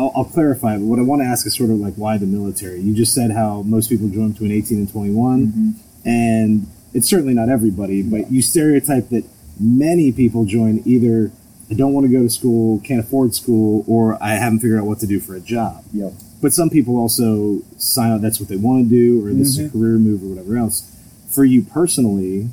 I'll, 0.00 0.12
I'll 0.16 0.24
clarify. 0.24 0.76
But 0.78 0.84
what 0.86 0.98
I 0.98 1.02
want 1.02 1.20
to 1.22 1.26
ask 1.26 1.46
is 1.46 1.54
sort 1.56 1.70
of 1.70 1.76
like 1.76 1.94
why 1.94 2.16
the 2.16 2.26
military. 2.26 2.80
You 2.80 2.94
just 2.94 3.12
said 3.14 3.30
how 3.32 3.62
most 3.62 3.90
people 3.90 4.08
join 4.08 4.32
between 4.32 4.50
18 4.52 4.78
and 4.78 4.90
21, 4.90 5.46
Mhm. 5.46 5.74
and 6.06 6.66
it's 6.94 7.06
certainly 7.08 7.34
not 7.34 7.48
everybody. 7.50 8.02
But 8.02 8.32
you 8.32 8.40
stereotype 8.40 9.10
that 9.10 9.24
many 9.60 10.10
people 10.12 10.44
join 10.46 10.82
either 10.86 11.30
I 11.70 11.74
don't 11.74 11.92
want 11.92 12.04
to 12.04 12.12
go 12.12 12.22
to 12.22 12.28
school, 12.30 12.80
can't 12.80 12.98
afford 12.98 13.32
school, 13.32 13.84
or 13.86 14.20
I 14.20 14.30
haven't 14.34 14.58
figured 14.58 14.80
out 14.80 14.86
what 14.86 14.98
to 15.00 15.06
do 15.06 15.20
for 15.20 15.36
a 15.36 15.40
job. 15.40 15.84
Yep. 15.94 16.14
But 16.42 16.52
some 16.52 16.68
people 16.68 16.96
also 16.96 17.62
sign 17.78 18.10
up. 18.10 18.20
That's 18.22 18.40
what 18.40 18.48
they 18.48 18.56
want 18.56 18.88
to 18.88 18.90
do, 18.90 19.24
or 19.24 19.32
this 19.32 19.50
is 19.50 19.58
a 19.60 19.62
Mhm. 19.64 19.72
career 19.72 19.96
move, 19.98 20.24
or 20.24 20.26
whatever 20.30 20.56
else. 20.56 20.82
For 21.28 21.44
you 21.44 21.62
personally, 21.62 22.48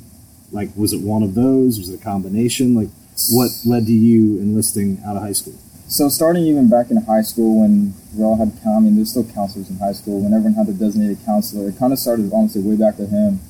like, 0.52 0.70
was 0.76 0.92
it 0.92 1.00
one 1.00 1.24
of 1.24 1.34
those? 1.34 1.80
Was 1.80 1.88
it 1.88 1.94
a 2.00 2.04
combination? 2.04 2.76
Like, 2.76 2.90
what 3.32 3.50
led 3.64 3.86
to 3.86 3.92
you 3.92 4.38
enlisting 4.38 4.98
out 5.04 5.16
of 5.16 5.22
high 5.22 5.32
school? 5.32 5.54
So 5.90 6.10
starting 6.10 6.44
even 6.44 6.68
back 6.68 6.90
in 6.90 6.98
high 6.98 7.22
school 7.22 7.62
when 7.62 7.94
we 8.14 8.22
all 8.22 8.36
had, 8.36 8.52
I 8.66 8.78
mean, 8.78 8.96
there's 8.96 9.08
still 9.08 9.24
counselors 9.24 9.70
in 9.70 9.78
high 9.78 9.92
school. 9.92 10.20
When 10.20 10.34
everyone 10.34 10.52
had 10.52 10.66
their 10.66 10.74
designated 10.74 11.24
counselor, 11.24 11.70
it 11.70 11.78
kind 11.78 11.94
of 11.94 11.98
started 11.98 12.30
honestly 12.30 12.60
way 12.60 12.76
back 12.76 12.96
to 12.98 13.06
him. 13.06 13.40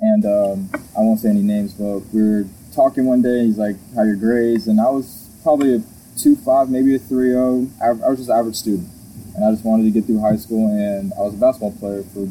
And 0.00 0.24
um, 0.24 0.70
I 0.96 1.00
won't 1.00 1.20
say 1.20 1.28
any 1.28 1.42
names, 1.42 1.74
but 1.74 2.00
we 2.14 2.22
were 2.22 2.46
talking 2.72 3.04
one 3.04 3.20
day. 3.20 3.44
He's 3.44 3.58
like, 3.58 3.76
"How 3.94 4.00
are 4.00 4.06
your 4.06 4.16
grades?" 4.16 4.68
And 4.68 4.80
I 4.80 4.88
was 4.88 5.28
probably 5.42 5.74
a 5.76 5.82
two 6.16 6.34
five, 6.36 6.70
maybe 6.70 6.94
a 6.94 6.98
three 6.98 7.36
zero. 7.36 7.68
I 7.82 7.92
was 7.92 8.24
just 8.24 8.30
an 8.30 8.38
average 8.38 8.56
student, 8.56 8.88
and 9.34 9.44
I 9.44 9.50
just 9.52 9.64
wanted 9.64 9.84
to 9.84 9.90
get 9.90 10.06
through 10.06 10.20
high 10.20 10.36
school. 10.36 10.72
And 10.72 11.12
I 11.12 11.20
was 11.28 11.34
a 11.34 11.36
basketball 11.36 11.72
player 11.72 12.02
for 12.04 12.26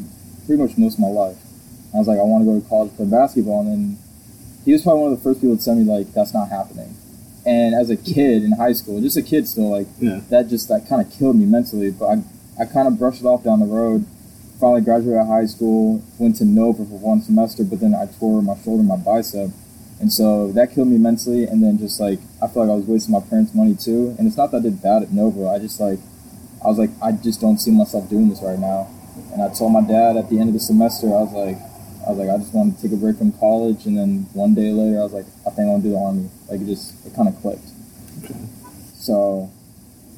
pretty 0.46 0.60
much 0.60 0.76
most 0.76 0.94
of 0.94 1.00
my 1.00 1.08
life. 1.08 1.38
I 1.94 1.98
was 1.98 2.08
like, 2.08 2.18
I 2.18 2.22
want 2.22 2.42
to 2.42 2.50
go 2.50 2.58
to 2.58 2.68
college 2.68 2.90
to 2.90 2.96
play 2.96 3.06
basketball, 3.06 3.60
and 3.60 3.70
then 3.70 3.98
he 4.64 4.72
was 4.72 4.82
probably 4.82 5.02
one 5.02 5.12
of 5.12 5.18
the 5.18 5.22
first 5.22 5.40
people 5.40 5.56
to 5.56 5.64
tell 5.64 5.76
me 5.76 5.84
like, 5.84 6.12
"That's 6.14 6.34
not 6.34 6.48
happening." 6.48 6.96
And 7.46 7.74
as 7.74 7.90
a 7.90 7.96
kid 7.96 8.42
in 8.42 8.52
high 8.52 8.72
school, 8.72 9.00
just 9.00 9.16
a 9.16 9.22
kid 9.22 9.46
still, 9.46 9.70
like 9.70 9.86
Yeah. 10.00 10.20
that 10.30 10.48
just 10.48 10.68
that 10.68 10.88
kind 10.88 11.00
of 11.00 11.12
killed 11.12 11.36
me 11.36 11.46
mentally. 11.46 11.90
But 11.92 12.06
I, 12.06 12.62
I 12.62 12.64
kind 12.66 12.88
of 12.88 12.98
brushed 12.98 13.20
it 13.20 13.26
off 13.26 13.44
down 13.44 13.60
the 13.60 13.66
road. 13.66 14.04
Finally 14.60 14.80
graduated 14.80 15.26
high 15.26 15.44
school, 15.46 16.02
went 16.18 16.34
to 16.36 16.44
Nova 16.44 16.84
for 16.84 16.98
one 16.98 17.20
semester, 17.20 17.62
but 17.62 17.78
then 17.78 17.94
I 17.94 18.06
tore 18.18 18.42
my 18.42 18.56
shoulder, 18.64 18.82
my 18.82 18.96
bicep, 18.96 19.50
and 20.00 20.10
so 20.10 20.50
that 20.52 20.72
killed 20.74 20.88
me 20.88 20.96
mentally. 20.98 21.44
And 21.44 21.62
then 21.62 21.76
just 21.78 22.00
like 22.00 22.18
I 22.42 22.48
feel 22.48 22.62
like 22.64 22.72
I 22.72 22.74
was 22.74 22.86
wasting 22.86 23.12
my 23.12 23.20
parents' 23.20 23.54
money 23.54 23.74
too. 23.76 24.14
And 24.18 24.26
it's 24.26 24.36
not 24.36 24.50
that 24.52 24.58
I 24.58 24.62
did 24.62 24.82
bad 24.82 25.02
at 25.04 25.12
Nova. 25.12 25.48
I 25.48 25.58
just 25.58 25.78
like 25.78 25.98
I 26.64 26.68
was 26.68 26.78
like 26.78 26.90
I 27.02 27.12
just 27.12 27.40
don't 27.40 27.58
see 27.58 27.70
myself 27.70 28.08
doing 28.10 28.28
this 28.30 28.40
right 28.42 28.58
now. 28.58 28.88
And 29.32 29.42
I 29.42 29.52
told 29.52 29.72
my 29.72 29.82
dad 29.82 30.16
at 30.16 30.30
the 30.30 30.38
end 30.40 30.48
of 30.48 30.54
the 30.54 30.60
semester, 30.60 31.06
I 31.08 31.22
was 31.22 31.32
like, 31.32 31.58
I 32.06 32.10
was 32.10 32.18
like, 32.18 32.30
I 32.30 32.38
just 32.38 32.54
want 32.54 32.76
to 32.76 32.82
take 32.82 32.92
a 32.92 32.96
break 32.96 33.16
from 33.18 33.32
college. 33.32 33.84
And 33.86 33.98
then 33.98 34.26
one 34.32 34.54
day 34.54 34.70
later, 34.70 35.00
I 35.00 35.02
was 35.02 35.12
like, 35.12 35.26
I 35.46 35.50
think 35.50 35.66
I 35.66 35.70
want 35.72 35.82
to 35.82 35.88
do 35.88 35.94
the 35.94 36.00
army. 36.00 36.30
Like 36.48 36.60
it 36.60 36.66
just 36.66 37.04
it 37.06 37.14
kind 37.14 37.28
of 37.28 37.34
clicked. 37.42 37.66
So 38.94 39.50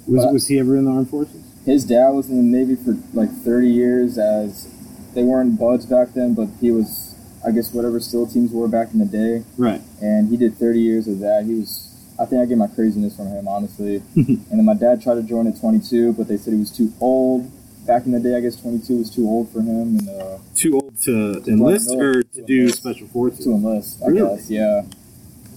Was 0.06 0.32
was 0.32 0.46
he 0.48 0.58
ever 0.58 0.76
in 0.76 0.84
the 0.84 0.90
armed 0.90 1.10
forces? 1.10 1.42
his 1.64 1.84
dad 1.84 2.08
was 2.10 2.30
in 2.30 2.36
the 2.36 2.58
Navy 2.58 2.76
for 2.76 2.96
like 3.12 3.30
30 3.30 3.68
years 3.68 4.16
as 4.16 4.72
they 5.14 5.22
weren't 5.22 5.58
buds 5.58 5.84
back 5.84 6.14
then, 6.14 6.32
but 6.32 6.48
he 6.62 6.70
was, 6.70 7.14
I 7.46 7.50
guess, 7.50 7.74
whatever 7.74 8.00
SEAL 8.00 8.28
teams 8.28 8.52
were 8.52 8.68
back 8.68 8.92
in 8.94 9.00
the 9.00 9.04
day. 9.04 9.44
Right. 9.58 9.82
And 10.00 10.30
he 10.30 10.38
did 10.38 10.54
30 10.56 10.80
years 10.80 11.08
of 11.08 11.18
that. 11.18 11.44
He 11.44 11.54
was, 11.54 11.94
I 12.18 12.24
think 12.24 12.40
I 12.40 12.46
get 12.46 12.56
my 12.56 12.68
craziness 12.68 13.16
from 13.16 13.26
him, 13.26 13.46
honestly. 13.48 13.96
and 14.16 14.46
then 14.50 14.64
my 14.64 14.72
dad 14.74 15.02
tried 15.02 15.16
to 15.16 15.22
join 15.22 15.46
at 15.46 15.60
22, 15.60 16.14
but 16.14 16.26
they 16.26 16.38
said 16.38 16.54
he 16.54 16.58
was 16.58 16.70
too 16.74 16.90
old. 17.00 17.50
Back 17.88 18.04
in 18.04 18.12
the 18.12 18.20
day, 18.20 18.36
I 18.36 18.40
guess 18.40 18.54
22 18.60 18.98
was 18.98 19.08
too 19.08 19.26
old 19.26 19.50
for 19.50 19.60
him 19.62 19.98
and 19.98 20.08
uh, 20.10 20.38
Too 20.54 20.74
old 20.74 20.94
to 21.04 21.42
enlist 21.48 21.88
or 21.90 22.22
to 22.22 22.28
to 22.34 22.42
do 22.44 22.60
enlist. 22.60 22.78
special 22.78 23.06
forces? 23.08 23.44
to 23.46 23.50
enlist, 23.52 24.02
I 24.04 24.08
Really? 24.08 24.36
guess. 24.36 24.50
Yeah. 24.50 24.82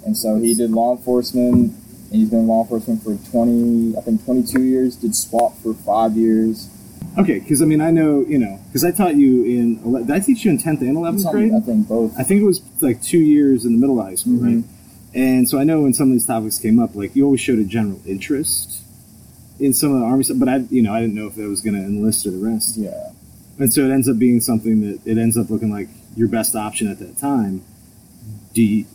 And 0.05 0.15
so 0.17 0.37
he 0.37 0.55
did 0.55 0.71
law 0.71 0.95
enforcement. 0.95 1.73
And 2.09 2.19
he's 2.19 2.29
been 2.29 2.39
in 2.39 2.47
law 2.47 2.61
enforcement 2.61 3.03
for 3.03 3.15
20, 3.31 3.97
I 3.97 4.01
think 4.01 4.23
22 4.23 4.63
years. 4.63 4.95
Did 4.95 5.13
SWAT 5.13 5.57
for 5.61 5.73
five 5.73 6.15
years. 6.15 6.69
Okay, 7.17 7.39
because 7.39 7.61
I 7.61 7.65
mean, 7.65 7.81
I 7.81 7.91
know 7.91 8.21
you 8.25 8.37
know, 8.39 8.59
because 8.67 8.85
I 8.85 8.91
taught 8.91 9.15
you 9.15 9.43
in. 9.43 9.81
ele- 9.85 10.05
Did 10.05 10.11
I 10.11 10.19
teach 10.21 10.45
you 10.45 10.51
in 10.51 10.57
tenth 10.57 10.79
and 10.79 10.95
eleventh 10.95 11.23
Something- 11.23 11.49
grade? 11.49 11.61
I 11.61 11.65
think 11.65 11.87
both. 11.89 12.13
I 12.17 12.23
think 12.23 12.41
it 12.41 12.45
was 12.45 12.61
like 12.79 13.01
two 13.03 13.19
years 13.19 13.65
in 13.65 13.73
the 13.73 13.77
middle 13.77 13.99
of 13.99 14.05
high 14.05 14.15
school, 14.15 14.37
Mhm. 14.39 14.55
right? 14.55 14.63
And 15.13 15.49
so 15.49 15.59
I 15.59 15.65
know 15.65 15.81
when 15.81 15.93
some 15.93 16.07
of 16.07 16.13
these 16.13 16.25
topics 16.25 16.57
came 16.57 16.79
up, 16.79 16.95
like 16.95 17.13
you 17.13 17.25
always 17.25 17.41
showed 17.41 17.59
a 17.59 17.65
general 17.65 17.99
interest 18.07 18.77
in 19.61 19.73
some 19.73 19.93
of 19.93 19.99
the 19.99 20.05
army 20.05 20.23
stuff, 20.23 20.39
but 20.39 20.49
I, 20.49 20.57
you 20.71 20.81
know, 20.81 20.91
I 20.91 20.99
didn't 20.99 21.13
know 21.13 21.27
if 21.27 21.35
that 21.35 21.47
was 21.47 21.61
going 21.61 21.75
to 21.75 21.81
enlist 21.81 22.25
or 22.25 22.31
the 22.31 22.39
rest. 22.39 22.77
Yeah. 22.77 23.11
And 23.59 23.71
so 23.71 23.81
it 23.81 23.91
ends 23.91 24.09
up 24.09 24.17
being 24.17 24.41
something 24.41 24.81
that 24.81 25.05
it 25.05 25.19
ends 25.19 25.37
up 25.37 25.51
looking 25.51 25.69
like 25.71 25.87
your 26.15 26.27
best 26.27 26.55
option 26.55 26.89
at 26.89 26.97
that 26.97 27.17
time. 27.17 27.63
Do 28.53 28.63
you, 28.63 28.85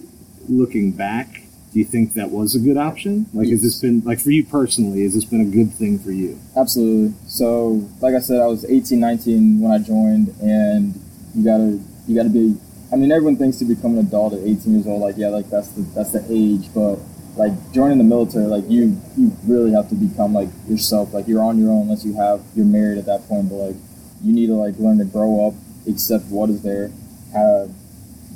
looking 0.48 0.90
back, 0.90 1.42
do 1.72 1.78
you 1.78 1.84
think 1.84 2.14
that 2.14 2.30
was 2.30 2.56
a 2.56 2.58
good 2.58 2.76
option? 2.76 3.26
Like, 3.32 3.48
has 3.48 3.62
this 3.62 3.78
been 3.78 4.00
like 4.00 4.20
for 4.20 4.32
you 4.32 4.44
personally? 4.44 5.04
Has 5.04 5.14
this 5.14 5.24
been 5.24 5.40
a 5.40 5.44
good 5.44 5.72
thing 5.72 6.00
for 6.00 6.10
you? 6.10 6.38
Absolutely. 6.56 7.14
So, 7.28 7.88
like 8.00 8.14
I 8.16 8.18
said, 8.18 8.40
I 8.40 8.46
was 8.46 8.64
18, 8.64 8.98
19 8.98 9.60
when 9.60 9.70
I 9.70 9.78
joined, 9.78 10.34
and 10.42 11.00
you 11.34 11.44
gotta, 11.44 11.78
you 12.08 12.16
gotta 12.16 12.30
be. 12.30 12.56
I 12.92 12.96
mean, 12.96 13.12
everyone 13.12 13.36
thinks 13.36 13.58
to 13.58 13.64
become 13.64 13.98
an 13.98 14.06
adult 14.06 14.32
at 14.32 14.40
18 14.40 14.74
years 14.74 14.86
old, 14.86 15.00
like 15.00 15.16
yeah, 15.16 15.28
like 15.28 15.48
that's 15.48 15.68
the 15.68 15.82
that's 15.94 16.10
the 16.10 16.26
age. 16.28 16.72
But 16.74 16.98
like 17.36 17.52
joining 17.72 17.98
the 17.98 18.04
military, 18.04 18.46
like 18.46 18.64
you, 18.68 19.00
you 19.16 19.36
really 19.44 19.72
have 19.72 19.88
to 19.90 19.94
become 19.94 20.32
like 20.32 20.48
yourself. 20.68 21.12
Like 21.12 21.28
you're 21.28 21.42
on 21.42 21.58
your 21.58 21.70
own 21.70 21.82
unless 21.82 22.04
you 22.04 22.14
have 22.14 22.42
you're 22.54 22.66
married 22.66 22.98
at 22.98 23.06
that 23.06 23.28
point. 23.28 23.50
But 23.50 23.56
like 23.56 23.76
you 24.22 24.32
need 24.32 24.46
to 24.46 24.54
like 24.54 24.78
learn 24.78 24.98
to 24.98 25.04
grow 25.04 25.46
up, 25.46 25.54
accept 25.86 26.24
what 26.26 26.50
is 26.50 26.62
there, 26.62 26.90
have 27.32 27.70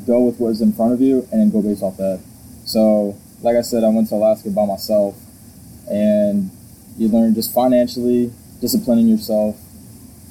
go 0.07 0.21
with 0.21 0.39
what 0.39 0.49
is 0.49 0.61
in 0.61 0.73
front 0.73 0.93
of 0.93 1.01
you, 1.01 1.27
and 1.33 1.41
then 1.41 1.51
go 1.51 1.63
based 1.63 1.83
off 1.83 1.97
that. 1.97 2.21
So, 2.65 3.17
like 3.43 3.57
I 3.57 3.63
said, 3.63 3.85
I 3.85 3.89
went 3.89 4.09
to 4.09 4.15
Alaska 4.17 4.51
by 4.51 4.67
myself, 4.67 5.17
and 5.91 6.51
you 6.99 7.09
learn 7.09 7.35
just 7.35 7.55
financially 7.55 8.33
disciplining 8.61 9.09
yourself 9.09 9.59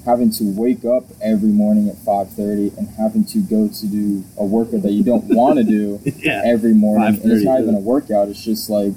having 0.09 0.30
to 0.40 0.44
wake 0.64 0.84
up 0.96 1.03
every 1.22 1.50
morning 1.64 1.86
at 1.90 1.96
5.30 1.97 2.78
and 2.78 2.88
having 3.03 3.24
to 3.34 3.38
go 3.56 3.68
to 3.68 3.86
do 3.88 4.24
a 4.38 4.46
workout 4.56 4.81
that 4.86 4.92
you 4.97 5.03
don't 5.03 5.25
want 5.42 5.58
to 5.58 5.64
do 5.64 6.00
yeah. 6.28 6.42
every 6.53 6.74
morning 6.74 7.16
and 7.22 7.31
it's 7.31 7.44
5:30, 7.44 7.46
not 7.46 7.59
even 7.62 7.75
a 7.75 7.80
workout 7.94 8.28
it's 8.31 8.44
just 8.44 8.69
like 8.69 8.94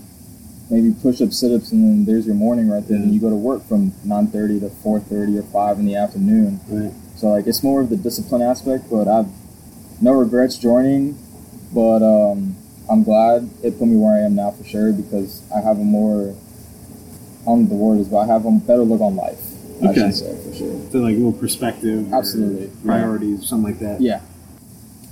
maybe 0.70 0.88
push-ups 1.02 1.36
sit-ups 1.38 1.70
and 1.72 1.80
then 1.84 1.96
there's 2.06 2.24
your 2.24 2.34
morning 2.34 2.66
right 2.70 2.86
there 2.88 2.96
and 2.96 3.12
you 3.14 3.20
go 3.20 3.28
to 3.28 3.36
work 3.50 3.62
from 3.70 3.90
9.30 4.06 4.60
to 4.60 4.66
4.30 4.68 5.38
or 5.40 5.42
5 5.42 5.78
in 5.80 5.86
the 5.86 5.96
afternoon 5.96 6.60
Right. 6.68 6.92
so 7.16 7.28
like 7.28 7.46
it's 7.46 7.62
more 7.62 7.80
of 7.82 7.90
the 7.90 7.96
discipline 7.96 8.40
aspect 8.42 8.84
but 8.90 9.06
i've 9.06 9.28
no 10.00 10.12
regrets 10.12 10.56
joining 10.56 11.18
but 11.74 12.00
um, 12.02 12.56
i'm 12.90 13.02
glad 13.02 13.50
it 13.62 13.78
put 13.78 13.86
me 13.86 13.96
where 13.96 14.14
i 14.16 14.20
am 14.24 14.34
now 14.34 14.50
for 14.50 14.64
sure 14.64 14.92
because 14.92 15.42
i 15.54 15.60
have 15.60 15.78
a 15.78 15.84
more 15.84 16.34
I 17.42 17.44
don't 17.46 17.58
know 17.58 17.62
what 17.64 17.68
the 17.70 17.74
word 17.74 17.98
is, 17.98 18.08
but 18.08 18.18
I 18.18 18.26
have 18.26 18.46
a 18.46 18.52
better 18.52 18.84
look 18.84 19.00
on 19.00 19.16
life. 19.16 19.42
I 19.82 19.86
Okay. 19.88 20.00
should 20.00 20.14
say 20.14 20.36
for 20.50 20.54
sure. 20.54 20.80
So 20.92 20.98
like 20.98 21.14
a 21.14 21.16
little 21.16 21.32
perspective, 21.32 22.12
Absolutely. 22.12 22.70
priorities, 22.84 23.46
something 23.46 23.72
like 23.72 23.80
that. 23.80 24.00
Yeah. 24.00 24.20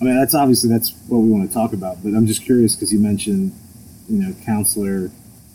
I 0.01 0.05
mean, 0.05 0.15
that's 0.17 0.35
obviously 0.35 0.71
that's 0.71 0.95
what 1.09 1.19
we 1.19 1.29
want 1.31 1.49
to 1.49 1.53
talk 1.55 1.73
about. 1.73 2.03
But 2.03 2.15
I'm 2.15 2.27
just 2.27 2.43
curious 2.43 2.75
because 2.75 2.93
you 2.93 2.99
mentioned, 3.01 3.53
you 4.09 4.19
know, 4.23 4.35
counselor, 4.45 5.11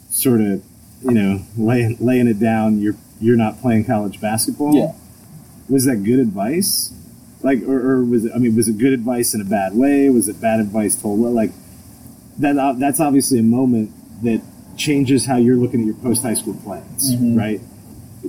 sort 0.10 0.42
of, 0.42 0.62
you 1.04 1.12
know, 1.12 1.42
laying 1.58 1.98
laying 2.00 2.28
it 2.28 2.40
down. 2.40 2.80
You're 2.80 2.96
you're 3.20 3.38
not 3.38 3.60
playing 3.62 3.86
college 3.86 4.20
basketball. 4.22 4.76
Yeah. 4.76 4.92
Was 5.70 5.86
that 5.86 6.04
good 6.04 6.20
advice? 6.20 6.92
Like, 7.42 7.64
or, 7.64 7.80
or 7.92 8.04
was 8.06 8.26
it? 8.26 8.32
I 8.36 8.38
mean, 8.40 8.56
was 8.56 8.68
it 8.68 8.78
good 8.78 8.94
advice 8.94 9.34
in 9.34 9.42
a 9.42 9.46
bad 9.46 9.76
way? 9.76 10.10
Was 10.10 10.28
it 10.30 10.40
bad 10.42 10.60
advice 10.60 10.96
told 10.96 11.20
well? 11.20 11.32
Like, 11.32 11.52
that 12.40 12.78
that's 12.80 13.00
obviously 13.00 13.40
a 13.40 13.44
moment 13.44 13.92
that 14.24 14.42
changes 14.78 15.26
how 15.26 15.38
you're 15.38 15.56
looking 15.56 15.80
at 15.82 15.86
your 15.86 15.96
post 15.96 16.22
high 16.24 16.34
school 16.34 16.54
plans, 16.56 17.16
Mhm. 17.16 17.38
right? 17.38 17.62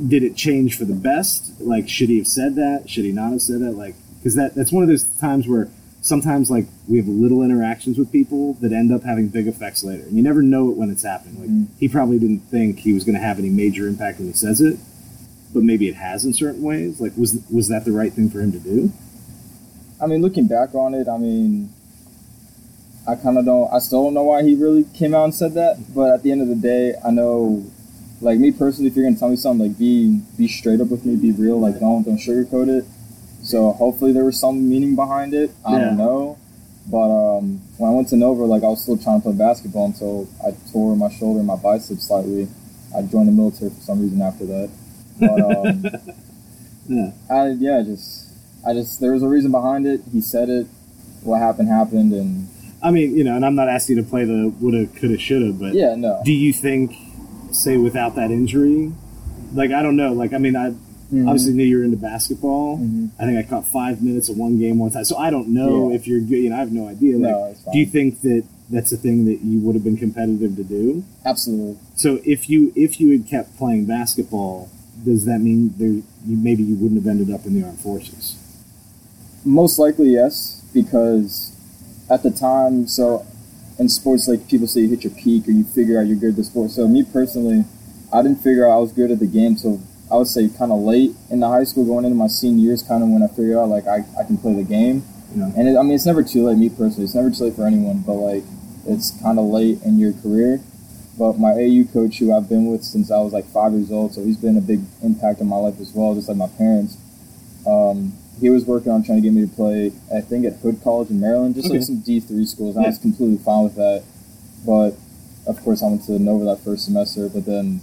Did 0.09 0.23
it 0.23 0.37
change 0.37 0.77
for 0.77 0.85
the 0.85 0.95
best? 0.95 1.61
Like, 1.61 1.89
should 1.89 2.09
he 2.09 2.19
have 2.19 2.27
said 2.27 2.55
that? 2.57 2.89
Should 2.91 3.05
he 3.05 3.13
not 3.13 3.33
have 3.33 3.43
said 3.43 3.61
that? 3.61 3.73
Like, 3.73 3.95
because 4.19 4.35
that 4.35 4.55
that's 4.55 4.73
one 4.73 4.83
of 4.83 4.89
those 4.89 5.05
times 5.05 5.47
where 5.49 5.69
sometimes 6.03 6.51
like 6.51 6.67
we 6.89 6.99
have 6.99 7.09
little 7.09 7.43
interactions 7.43 7.99
with 7.99 8.13
people 8.13 8.55
that 8.55 8.73
end 8.73 8.93
up 8.93 9.03
having 9.03 9.29
big 9.29 9.47
effects 9.49 9.83
later, 9.83 10.03
and 10.05 10.17
you 10.17 10.23
never 10.23 10.43
know 10.43 10.71
it 10.71 10.77
when 10.77 10.91
it's 10.91 11.03
happening. 11.03 11.41
Like, 11.41 11.51
Mhm. 11.51 11.67
he 11.81 11.89
probably 11.89 12.19
didn't 12.19 12.43
think 12.51 12.79
he 12.81 12.93
was 12.93 13.05
going 13.05 13.15
to 13.17 13.21
have 13.21 13.39
any 13.39 13.49
major 13.51 13.87
impact 13.89 14.19
when 14.19 14.29
he 14.29 14.35
says 14.35 14.61
it, 14.61 14.79
but 15.53 15.63
maybe 15.63 15.89
it 15.89 15.95
has 15.97 16.25
in 16.25 16.33
certain 16.33 16.63
ways. 16.63 17.01
Like, 17.01 17.17
was 17.17 17.39
was 17.51 17.69
that 17.69 17.85
the 17.85 17.93
right 17.93 18.13
thing 18.13 18.29
for 18.31 18.41
him 18.41 18.53
to 18.53 18.59
do? 18.59 18.93
I 20.01 20.07
mean, 20.07 20.21
looking 20.23 20.47
back 20.47 20.75
on 20.75 20.95
it, 20.95 21.09
I 21.09 21.17
mean, 21.19 21.71
I 23.09 23.15
kind 23.15 23.39
of 23.39 23.45
don't. 23.45 23.73
I 23.73 23.79
still 23.79 24.05
don't 24.05 24.15
know 24.15 24.25
why 24.25 24.43
he 24.43 24.55
really 24.55 24.85
came 24.95 25.15
out 25.15 25.25
and 25.25 25.35
said 25.35 25.55
that. 25.55 25.95
But 25.95 26.13
at 26.13 26.23
the 26.23 26.33
end 26.33 26.43
of 26.43 26.49
the 26.49 26.57
day, 26.57 26.95
I 27.05 27.11
know, 27.11 27.65
like 28.21 28.39
me 28.39 28.51
personally, 28.53 28.89
if 28.89 28.97
you're 28.97 29.05
gonna 29.05 29.17
tell 29.19 29.29
me 29.29 29.37
something, 29.37 29.69
like 29.69 29.79
be 29.79 30.21
be 30.39 30.49
straight 30.49 30.81
up 30.81 30.89
with 30.89 31.05
me, 31.05 31.17
be 31.17 31.33
real. 31.33 31.61
Like 31.61 31.79
don't 31.81 32.03
don't 32.03 32.19
sugarcoat 32.19 32.69
it. 32.69 32.85
So 33.43 33.73
hopefully 33.73 34.13
there 34.13 34.25
was 34.25 34.39
some 34.41 34.69
meaning 34.69 34.97
behind 34.97 35.35
it. 35.35 35.51
I 35.65 35.73
Yeah. 35.73 35.85
don't 35.87 35.97
know. 35.99 36.39
But 36.89 37.11
um, 37.39 37.61
when 37.79 37.91
I 37.91 37.95
went 37.95 38.09
to 38.09 38.17
Nova, 38.17 38.45
like 38.45 38.63
I 38.63 38.69
was 38.69 38.81
still 38.83 38.97
trying 38.97 39.21
to 39.21 39.23
play 39.29 39.33
basketball 39.37 39.87
until 39.87 40.29
I 40.47 40.53
tore 40.73 40.95
my 40.97 41.11
shoulder 41.11 41.39
and 41.41 41.47
my 41.49 41.57
bicep 41.57 41.99
slightly. 41.99 42.49
I 42.97 43.03
joined 43.03 43.29
the 43.29 43.33
military 43.33 43.71
for 43.71 43.81
some 43.81 44.01
reason 44.01 44.23
after 44.23 44.47
that. 44.47 44.71
But 45.21 45.41
um, 45.41 45.85
Yeah. 46.89 47.11
I 47.29 47.49
yeah, 47.49 47.83
just 47.83 48.29
I 48.67 48.73
just 48.73 49.01
there 49.01 49.13
was 49.13 49.23
a 49.23 49.29
reason 49.29 49.51
behind 49.51 49.87
it. 49.87 50.01
He 50.13 50.21
said 50.21 50.49
it. 50.49 50.67
What 51.23 51.41
happened 51.41 51.69
happened, 51.69 52.13
and 52.13 52.47
I 52.83 52.93
mean, 52.93 53.17
you 53.17 53.25
know, 53.25 53.35
and 53.35 53.45
I'm 53.45 53.57
not 53.57 53.69
asking 53.69 53.97
you 53.97 54.03
to 54.05 54.09
play 54.09 54.25
the 54.25 54.49
woulda, 54.61 54.87
coulda, 54.87 55.19
shoulda, 55.19 55.53
but 55.53 55.75
yeah, 55.75 55.97
no, 55.97 56.21
do 56.25 56.31
you 56.33 56.53
think, 56.53 56.95
say, 57.53 57.77
without 57.77 58.15
that 58.17 58.31
injury, 58.31 58.93
like 59.55 59.71
I 59.73 59.83
don't 59.83 59.97
know. 59.97 60.13
Like 60.13 60.33
I 60.33 60.39
mean, 60.39 60.57
I 60.57 60.73
Mhm. 61.13 61.29
obviously 61.29 61.53
knew 61.53 61.63
you 61.65 61.79
were 61.79 61.85
into 61.85 61.97
basketball. 61.97 62.79
Mhm. 62.79 63.11
I 63.19 63.27
think 63.27 63.39
I 63.39 63.43
caught 63.45 63.67
five 63.69 64.03
minutes 64.03 64.29
of 64.29 64.37
one 64.37 64.59
game 64.59 64.79
one 64.79 64.91
time. 64.91 65.05
So 65.05 65.17
I 65.17 65.31
don't 65.31 65.49
know 65.51 65.91
Yeah. 65.91 65.95
if 65.97 66.09
you're 66.09 66.21
good. 66.21 66.39
You 66.43 66.51
know, 66.51 66.57
I 66.57 66.59
have 66.59 66.73
no 66.73 66.89
idea. 66.89 67.17
Like, 67.19 67.31
No, 67.31 67.45
it's 67.45 67.61
fine. 67.61 67.73
do 67.75 67.79
you 67.79 67.87
think 67.87 68.21
that 68.23 68.43
that's 68.71 68.91
a 68.91 68.97
thing 68.97 69.25
that 69.27 69.45
you 69.45 69.61
would 69.61 69.77
have 69.77 69.85
been 69.85 69.97
competitive 69.97 70.57
to 70.57 70.65
do? 70.65 71.05
Absolutely. 71.25 71.77
So 71.95 72.19
if 72.25 72.51
you 72.51 72.73
if 72.75 73.01
you 73.01 73.11
had 73.13 73.27
kept 73.29 73.57
playing 73.57 73.85
basketball, 73.85 74.69
does 75.05 75.25
that 75.27 75.41
mean 75.41 75.73
there 75.79 75.89
you 75.91 76.03
maybe 76.27 76.65
you 76.65 76.75
wouldn't 76.75 77.01
have 77.01 77.07
ended 77.09 77.31
up 77.33 77.47
in 77.47 77.55
the 77.55 77.63
armed 77.63 77.79
forces? 77.79 78.35
Most 79.45 79.79
likely, 79.79 80.13
yes, 80.13 80.61
because 80.75 81.53
at 82.11 82.25
the 82.25 82.31
time, 82.33 82.89
so 82.89 83.23
in 83.79 83.89
sports, 83.89 84.29
like 84.29 84.49
people 84.49 84.67
say 84.67 84.81
you 84.81 84.89
hit 84.89 85.05
your 85.05 85.13
peak 85.13 85.47
or 85.49 85.51
you 85.51 85.65
figure 85.65 86.01
out 86.01 86.07
you're 86.07 86.17
good 86.17 86.31
at 86.31 86.37
the 86.37 86.45
sport. 86.45 86.71
So 86.71 86.89
me 86.89 87.05
personally, 87.05 87.65
I 88.13 88.23
didn't 88.23 88.39
figure 88.39 88.69
out 88.69 88.77
I 88.77 88.79
was 88.79 88.93
good 88.93 89.11
at 89.11 89.19
the 89.19 89.27
game 89.27 89.57
till 89.57 89.81
I 90.11 90.17
would 90.17 90.29
say 90.29 90.49
kind 90.49 90.73
of 90.73 90.79
late 90.81 91.13
in 91.31 91.41
the 91.41 91.49
high 91.49 91.65
school, 91.65 91.85
going 91.85 92.05
into 92.05 92.17
my 92.17 92.29
senior 92.29 92.65
years, 92.65 92.83
kind 92.83 93.03
of 93.03 93.09
when 93.11 93.23
I 93.23 93.29
figured 93.29 93.57
out 93.57 93.69
like 93.69 93.87
I, 93.87 94.05
I 94.19 94.25
can 94.25 94.39
play 94.39 94.55
the 94.55 94.65
game. 94.65 95.03
You 95.35 95.43
know? 95.43 95.53
And 95.57 95.69
it, 95.69 95.77
I 95.77 95.83
mean, 95.83 95.93
it's 95.93 96.07
never 96.07 96.23
too 96.23 96.47
late. 96.47 96.57
Me 96.57 96.69
personally, 96.69 97.05
it's 97.05 97.15
never 97.15 97.31
too 97.31 97.45
late 97.45 97.55
for 97.55 97.67
anyone, 97.67 98.01
but 98.01 98.15
like 98.15 98.45
it's 98.87 99.11
kind 99.21 99.39
of 99.39 99.47
late 99.47 99.83
in 99.83 99.99
your 99.99 100.13
career. 100.13 100.61
But 101.19 101.39
my 101.39 101.53
AU 101.53 101.85
coach, 101.93 102.19
who 102.19 102.33
I've 102.35 102.49
been 102.49 102.71
with 102.71 102.85
since 102.85 103.11
I 103.11 103.19
was 103.19 103.33
like 103.33 103.47
five 103.47 103.73
years 103.73 103.91
old, 103.91 104.15
so 104.15 104.23
he's 104.23 104.37
been 104.37 104.57
a 104.57 104.61
big 104.61 104.81
impact 105.03 105.41
on 105.41 105.49
my 105.49 105.57
life 105.57 105.81
as 105.81 105.93
well, 105.93 106.15
just 106.15 106.29
like 106.29 106.37
my 106.37 106.49
parents. 106.49 106.97
Um, 107.67 108.13
he 108.41 108.51
was 108.51 108.65
working 108.65 108.93
on 108.93 109.03
trying 109.03 109.19
to 109.19 109.23
get 109.23 109.33
me 109.33 109.43
to 109.43 109.53
play, 109.55 109.93
I 110.15 110.21
think, 110.21 110.45
at 110.45 110.55
Hood 110.57 110.81
College 110.85 111.11
in 111.11 111.21
Maryland, 111.21 111.55
just 111.55 111.67
Okay. 111.69 111.79
like 111.79 111.87
some 111.87 112.01
D 112.01 112.21
three 112.21 112.45
schools. 112.47 112.77
And 112.77 112.85
I 112.85 112.89
was 112.89 112.99
completely 112.99 113.39
fine 113.39 113.65
with 113.65 113.75
that. 113.77 114.03
But 114.67 114.95
of 115.47 115.63
course, 115.63 115.83
I 115.83 115.89
went 115.89 116.05
to 116.05 116.19
Nova 116.19 116.45
that 116.47 116.61
first 116.61 116.85
semester, 116.85 117.29
but 117.29 117.47
then 117.47 117.81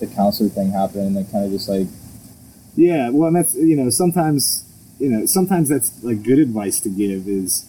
the 0.00 0.06
counselor 0.06 0.48
thing 0.48 0.70
happened, 0.70 1.06
and 1.08 1.16
then 1.16 1.26
kind 1.26 1.44
of 1.44 1.50
just 1.50 1.68
like 1.68 1.86
Yeah, 2.76 3.08
well, 3.10 3.28
and 3.28 3.36
that's 3.36 3.54
you 3.54 3.76
know 3.76 3.90
sometimes 3.90 4.64
you 4.98 5.08
know 5.08 5.26
sometimes 5.26 5.68
that's 5.68 6.02
like 6.04 6.22
good 6.22 6.38
advice 6.38 6.80
to 6.80 6.88
give 6.88 7.26
is 7.28 7.64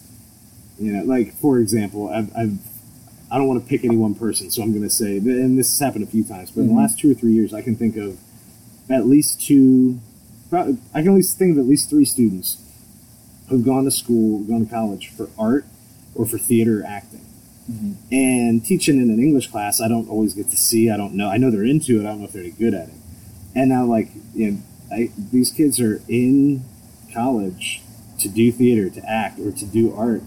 you 0.78 0.92
know 0.92 1.04
like 1.04 1.32
for 1.34 1.58
example 1.58 2.08
I've, 2.08 2.30
I've 2.36 2.58
I 3.32 3.38
don't 3.38 3.46
want 3.46 3.62
to 3.62 3.68
pick 3.68 3.84
any 3.84 3.96
one 3.96 4.14
person, 4.16 4.50
so 4.50 4.62
I'm 4.62 4.72
going 4.72 4.82
to 4.82 4.90
say 4.90 5.18
and 5.18 5.56
this 5.58 5.70
has 5.70 5.78
happened 5.78 6.04
a 6.04 6.08
few 6.10 6.24
times, 6.24 6.50
but 6.50 6.62
in 6.62 6.66
the 6.68 6.72
Mhm. 6.74 6.78
last 6.78 6.98
two 6.98 7.10
or 7.10 7.14
three 7.14 7.32
years, 7.32 7.54
I 7.54 7.62
can 7.62 7.76
think 7.76 7.96
of 7.96 8.18
at 8.90 9.06
least 9.06 9.40
two. 9.40 10.00
Probably- 10.50 10.78
I 10.94 11.02
can 11.02 11.12
at 11.12 11.16
least 11.16 11.38
think 11.38 11.52
of 11.52 11.58
at 11.58 11.66
least 11.66 11.88
three 11.88 12.04
students 12.04 12.58
who've 13.48 13.64
gone 13.64 13.84
to 13.84 13.90
school, 13.90 14.40
gone 14.40 14.66
to 14.66 14.70
college 14.70 15.08
for 15.08 15.28
art 15.38 15.64
or 16.14 16.26
for 16.26 16.38
theater 16.38 16.80
or 16.80 16.84
acting. 16.84 17.20
Mhm. 17.70 17.94
And 18.10 18.64
teaching 18.64 19.00
in 19.00 19.10
an 19.10 19.20
English 19.20 19.48
class, 19.48 19.80
I 19.80 19.88
don't 19.88 20.08
always 20.08 20.34
get 20.34 20.50
to 20.50 20.56
see. 20.56 20.90
I 20.90 20.96
don't 20.96 21.14
know. 21.14 21.28
I 21.28 21.36
know 21.36 21.50
they're 21.50 21.64
into 21.64 22.00
it. 22.00 22.00
I 22.00 22.10
don't 22.10 22.20
know 22.20 22.24
if 22.26 22.32
they're 22.32 22.42
any 22.42 22.52
good 22.52 22.74
at 22.74 22.88
it. 22.88 22.94
And 23.54 23.70
now, 23.70 23.84
like, 23.84 24.08
you 24.34 24.50
know, 24.50 24.56
I, 24.92 25.10
these 25.32 25.50
kids 25.50 25.80
are 25.80 26.00
in 26.08 26.62
college 27.12 27.82
to 28.18 28.28
do 28.28 28.52
theater, 28.52 28.90
to 28.90 29.08
act, 29.08 29.38
or 29.40 29.50
to 29.52 29.64
do 29.64 29.92
art. 29.94 30.22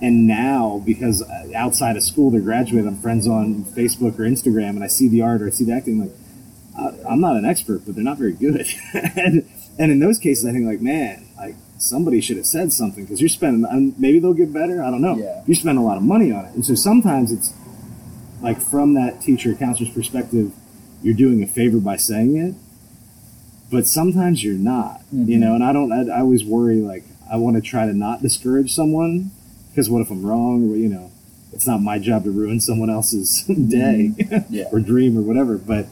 And 0.00 0.26
now, 0.26 0.82
because 0.84 1.22
uh, 1.22 1.48
outside 1.54 1.96
of 1.96 2.02
school, 2.02 2.30
they're 2.30 2.40
graduating, 2.40 2.88
I'm 2.88 2.96
friends 2.96 3.26
on 3.26 3.64
Facebook 3.64 4.18
or 4.18 4.24
Instagram, 4.24 4.70
and 4.70 4.84
I 4.84 4.88
see 4.88 5.08
the 5.08 5.22
art 5.22 5.42
or 5.42 5.46
I 5.46 5.50
see 5.50 5.64
the 5.64 5.72
acting, 5.72 6.00
like, 6.00 6.12
I, 6.78 6.92
I'm 7.08 7.20
not 7.20 7.36
an 7.36 7.44
expert, 7.44 7.82
but 7.86 7.94
they're 7.94 8.04
not 8.04 8.18
very 8.18 8.32
good. 8.32 8.66
and, 8.94 9.48
and 9.78 9.92
in 9.92 9.98
those 10.00 10.18
cases, 10.18 10.44
I 10.46 10.52
think, 10.52 10.66
like, 10.66 10.80
man, 10.80 11.26
like, 11.36 11.54
somebody 11.78 12.20
should 12.20 12.36
have 12.36 12.46
said 12.46 12.72
something 12.72 13.04
because 13.04 13.20
you're 13.20 13.28
spending, 13.28 13.68
and 13.70 13.98
maybe 13.98 14.18
they'll 14.18 14.32
get 14.34 14.52
better. 14.52 14.82
I 14.82 14.90
don't 14.90 15.02
know. 15.02 15.16
Yeah. 15.16 15.42
You 15.46 15.54
spend 15.54 15.78
a 15.78 15.82
lot 15.82 15.96
of 15.96 16.02
money 16.02 16.32
on 16.32 16.44
it. 16.46 16.54
And 16.54 16.64
so 16.64 16.74
sometimes 16.74 17.30
it's 17.32 17.52
like, 18.42 18.60
from 18.60 18.94
that 18.94 19.20
teacher 19.20 19.54
counselor's 19.54 19.90
perspective, 19.92 20.52
you're 21.02 21.14
doing 21.14 21.42
a 21.42 21.46
favor 21.46 21.78
by 21.80 21.96
saying 21.96 22.36
it, 22.36 22.54
but 23.70 23.86
sometimes 23.86 24.42
you're 24.44 24.54
not, 24.54 25.02
you 25.12 25.36
Mhm. 25.36 25.40
know. 25.40 25.54
And 25.54 25.64
I 25.64 25.72
don't. 25.72 25.92
I, 25.92 26.10
I 26.16 26.20
always 26.20 26.44
worry 26.44 26.76
like 26.76 27.04
I 27.30 27.36
want 27.36 27.56
to 27.56 27.62
try 27.62 27.86
to 27.86 27.92
not 27.92 28.22
discourage 28.22 28.72
someone 28.74 29.30
because 29.70 29.90
what 29.90 30.00
if 30.00 30.10
I'm 30.10 30.24
wrong 30.24 30.70
or 30.70 30.76
you 30.76 30.88
know, 30.88 31.10
it's 31.52 31.66
not 31.66 31.82
my 31.82 31.98
job 31.98 32.24
to 32.24 32.30
ruin 32.30 32.60
someone 32.60 32.88
else's 32.90 33.42
day 33.68 34.12
yeah. 34.50 34.64
or 34.72 34.80
dream 34.80 35.18
or 35.18 35.22
whatever. 35.22 35.58
But 35.58 35.86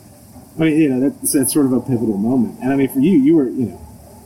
I 0.59 0.61
mean, 0.65 0.79
you 0.81 0.89
know, 0.89 1.09
that's, 1.09 1.33
that's 1.33 1.53
sort 1.53 1.67
of 1.67 1.73
a 1.73 1.81
pivotal 1.81 2.19
moment. 2.19 2.59
And 2.61 2.73
I 2.73 2.77
mean, 2.77 2.89
for 2.89 3.01
you, 3.01 3.13
you 3.13 3.37
were 3.37 3.49
you 3.49 3.67
know, 3.67 3.77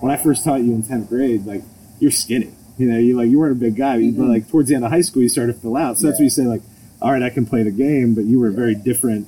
when 0.00 0.10
I 0.12 0.16
first 0.16 0.44
taught 0.44 0.60
you 0.62 0.72
in 0.74 0.82
tenth 0.82 1.08
grade, 1.08 1.46
like 1.46 1.62
you're 2.00 2.10
skinny. 2.10 2.50
You 2.78 2.90
know, 2.90 2.98
you 2.98 3.16
like 3.16 3.28
you 3.30 3.38
weren't 3.38 3.52
a 3.52 3.60
big 3.60 3.76
guy, 3.76 3.96
but 3.96 4.22
Mhm. 4.24 4.28
like 4.28 4.50
towards 4.50 4.68
the 4.68 4.74
end 4.74 4.84
of 4.84 4.90
high 4.90 5.00
school, 5.00 5.22
you 5.22 5.28
started 5.28 5.54
to 5.54 5.58
fill 5.60 5.76
out. 5.76 5.98
So 5.98 6.06
that's 6.08 6.18
Yeah. 6.18 6.24
what 6.24 6.24
you 6.24 6.30
say 6.30 6.46
like, 6.46 6.62
all 7.00 7.12
right, 7.12 7.22
I 7.22 7.30
can 7.30 7.46
play 7.46 7.62
the 7.62 7.70
game, 7.70 8.14
but 8.14 8.24
you 8.24 8.38
were 8.38 8.48
a 8.48 8.52
very 8.52 8.74
different. 8.74 9.26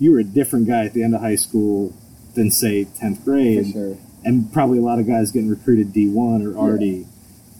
You 0.00 0.10
were 0.12 0.18
a 0.18 0.24
different 0.24 0.66
guy 0.66 0.84
at 0.84 0.92
the 0.92 1.02
end 1.02 1.14
of 1.14 1.20
high 1.20 1.36
school 1.36 1.92
than 2.34 2.50
say 2.50 2.84
tenth 2.98 3.18
For 3.20 3.24
grade, 3.26 3.68
sure. 3.72 3.96
and 4.24 4.52
probably 4.52 4.78
a 4.78 4.82
lot 4.82 4.98
of 4.98 5.06
guys 5.06 5.30
getting 5.30 5.48
recruited 5.48 5.92
D 5.92 6.08
one 6.08 6.44
are 6.44 6.54
already 6.56 7.06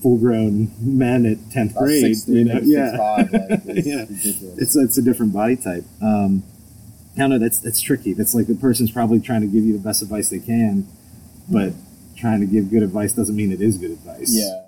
full 0.03 0.19
grown 0.19 0.71
men 0.81 1.25
at 1.25 1.39
tenth 1.51 1.75
I 1.79 1.81
was 1.83 1.91
grade. 1.91 2.17
6'3", 2.17 2.29
you 2.39 2.45
know, 2.45 2.61
yeah, 2.65 2.91
6'5", 2.93 3.33
like, 3.33 3.63
it's 3.79 3.87
Yeah. 3.87 4.01
ridiculous. 4.01 4.59
it's 4.59 4.77
it's 4.77 4.99
a 4.99 5.03
different 5.03 5.33
body 5.33 5.57
type. 5.57 5.85
Um, 6.03 6.43
don't 7.21 7.31
know. 7.31 7.39
That's 7.39 7.59
that's 7.59 7.81
tricky. 7.81 8.13
That's 8.13 8.35
like 8.35 8.47
the 8.47 8.55
person's 8.55 8.91
probably 8.91 9.21
trying 9.21 9.43
to 9.43 9.47
give 9.47 9.65
you 9.65 9.73
the 9.73 9.83
best 9.83 10.03
advice 10.03 10.31
they 10.31 10.41
can, 10.41 10.87
but 11.49 11.73
trying 12.17 12.41
to 12.41 12.47
give 12.47 12.71
good 12.71 12.83
advice 12.83 13.13
doesn't 13.13 13.37
mean 13.37 13.53
it 13.53 13.61
is 13.61 13.79
good 13.79 13.93
advice. 13.93 14.31
Yeah. 14.31 14.64